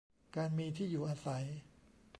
[0.35, 1.45] การมีที่อยู่อาศัย